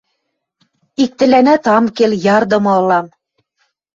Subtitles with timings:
[1.03, 3.07] Иктӹлӓнӓт ам кел, ярдымы ылам.